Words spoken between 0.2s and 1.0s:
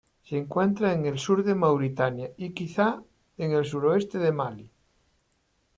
Se encuentra